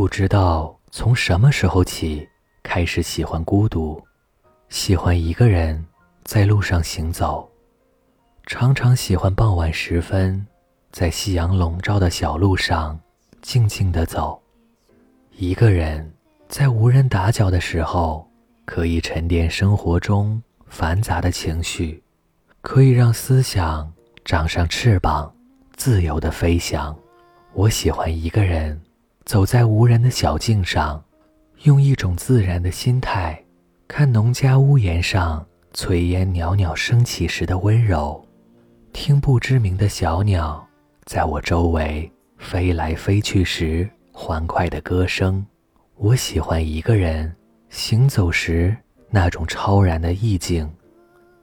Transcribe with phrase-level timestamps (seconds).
[0.00, 2.26] 不知道从什么时候起，
[2.62, 4.02] 开始喜欢孤独，
[4.70, 5.86] 喜欢一个人
[6.24, 7.46] 在路上行走。
[8.46, 10.46] 常常喜欢傍晚时分，
[10.90, 12.98] 在夕阳笼罩的小路上，
[13.42, 14.40] 静静地走。
[15.36, 16.10] 一个人
[16.48, 18.26] 在无人打搅的时候，
[18.64, 22.02] 可以沉淀生活中繁杂的情绪，
[22.62, 23.92] 可以让思想
[24.24, 25.30] 长上翅膀，
[25.76, 26.96] 自由地飞翔。
[27.52, 28.80] 我喜欢一个人。
[29.24, 31.02] 走在无人的小径上，
[31.62, 33.40] 用一种自然的心态，
[33.86, 38.24] 看农家屋檐上炊烟袅袅升起时的温柔，
[38.92, 40.66] 听不知名的小鸟
[41.04, 45.44] 在我周围飞来飞去时欢快的歌声。
[45.96, 47.32] 我喜欢一个人
[47.68, 48.74] 行走时
[49.10, 50.68] 那种超然的意境，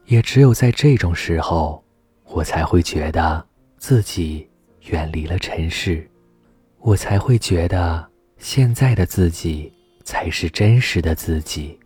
[0.06, 1.82] 也只有在这种时候，
[2.26, 3.46] 我才会觉得
[3.78, 4.50] 自己
[4.90, 6.10] 远离了尘世。
[6.88, 9.70] 我才会觉得现在的自己
[10.06, 11.78] 才是真实的自己。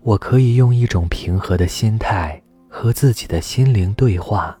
[0.00, 4.58] 我可以用一种平和的心态和自己的心灵对话。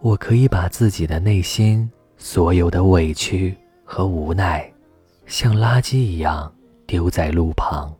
[0.00, 4.68] 我可以把自己的内心所有的委屈和无奈，
[5.24, 6.52] 像垃圾一样
[6.84, 7.96] 丢在路旁。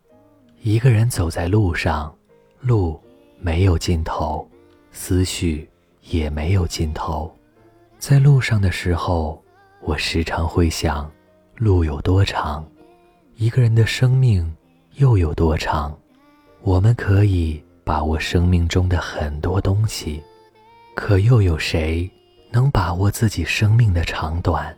[0.61, 2.13] 一个人走在路上，
[2.59, 3.01] 路
[3.39, 4.45] 没有尽头，
[4.91, 5.71] 思绪
[6.03, 7.33] 也没有尽头。
[7.97, 9.41] 在路上的时候。
[9.87, 11.09] 我时常会想，
[11.55, 12.67] 路有多长，
[13.37, 14.53] 一个人的生命
[14.95, 15.97] 又有多长？
[16.63, 20.21] 我们可以把握生命中的很多东西，
[20.97, 22.11] 可又有谁
[22.51, 24.77] 能把握自己生命的长短？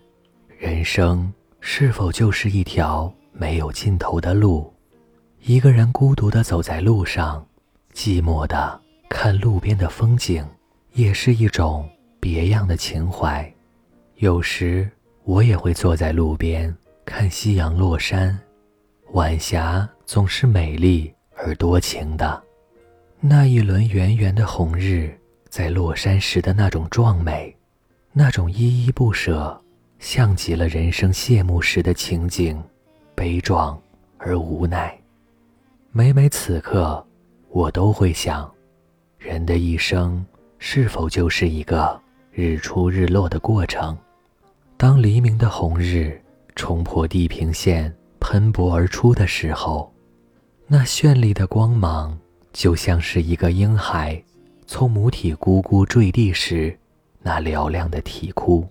[0.59, 4.71] 人生是否就是一条没有尽头的路？
[5.41, 7.43] 一个人孤独地走在路上，
[7.95, 10.47] 寂寞地看路边的风景，
[10.93, 11.89] 也是一种
[12.21, 13.51] 别样的情怀。
[14.17, 14.87] 有时。
[15.29, 18.37] 我也会坐在路边看夕阳落山，
[19.13, 22.43] 晚霞总是美丽而多情的。
[23.21, 25.15] 那一轮圆圆的红日
[25.51, 27.55] 在落山时的那种壮美，
[28.11, 29.61] 那种依依不舍，
[29.99, 32.59] 像极了人生谢幕时的情景，
[33.15, 33.79] 悲壮
[34.17, 34.99] 而无奈。
[35.93, 37.07] 每每此刻，
[37.51, 38.51] 我都会想，
[39.19, 40.25] 人的一生
[40.57, 42.01] 是否就是一个
[42.33, 43.95] 日出日落的过程？
[44.79, 46.23] 当黎明的红日
[46.55, 49.93] 冲破地平线喷薄而出的时候，
[50.69, 52.17] 那绚丽的光芒
[52.53, 54.23] 就像是一个婴孩
[54.69, 56.79] 从母体咕咕坠地时
[57.21, 58.65] 那嘹亮的啼哭。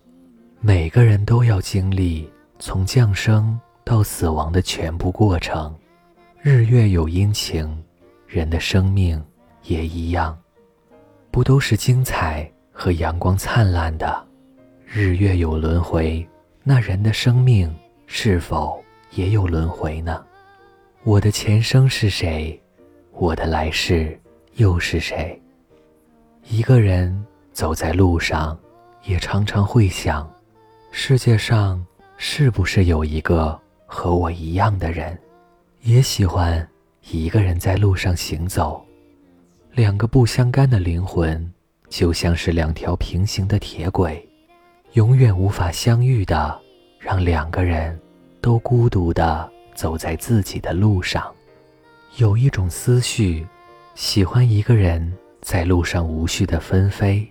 [0.61, 5.75] 每个人都要经历从降生到死亡的全部过程。
[6.41, 7.83] 日月有阴晴，
[8.25, 9.21] 人的生命
[9.63, 10.37] 也一样，
[11.31, 14.26] 不都是精彩和阳光灿烂的？
[14.89, 16.25] 日月有轮回，
[16.63, 17.75] 那人的生命
[18.05, 18.81] 是否
[19.11, 20.25] 也有轮回呢？
[21.03, 22.57] 我的前生是谁？
[23.11, 24.17] 我的来世
[24.55, 25.39] 又是谁？
[26.47, 28.57] 一个人走在路上，
[29.03, 30.27] 也常常会想：
[30.89, 35.19] 世界上是不是有一个和我一样的人，
[35.81, 36.65] 也喜欢
[37.09, 38.81] 一个人在路上行走？
[39.73, 41.53] 两个不相干的灵魂，
[41.89, 44.26] 就像是两条平行的铁轨。
[44.97, 46.59] 永远无法相遇的，
[46.97, 47.95] 让两个人
[48.41, 51.31] 都孤独的走在自己的路上。
[52.15, 53.45] 有一种思绪，
[53.93, 57.23] 喜欢一个人在路上无序的纷飞；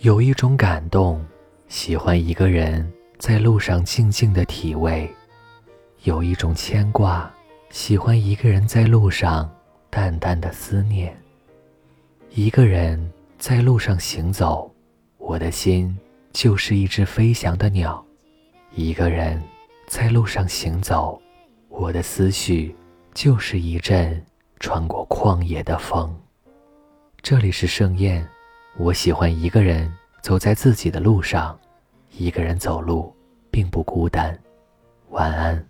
[0.00, 1.24] 有一种感动，
[1.66, 5.08] 喜欢一个人在路上静静的体味；
[6.02, 7.32] 有一种牵挂，
[7.70, 9.50] 喜欢一个人在路上
[9.88, 11.18] 淡淡的思念。
[12.32, 14.70] 一个人在路上行走，
[15.16, 15.96] 我的心。
[16.36, 18.04] 就是一只飞翔的鸟，
[18.74, 19.42] 一个人
[19.88, 21.18] 在路上行走，
[21.70, 22.76] 我的思绪
[23.14, 24.22] 就是一阵
[24.60, 26.14] 穿过旷野的风。
[27.22, 28.28] 这里是盛宴，
[28.76, 31.58] 我喜欢一个人走在自己的路上，
[32.18, 33.16] 一个人走路
[33.50, 34.38] 并不孤单。
[35.08, 35.66] 晚安。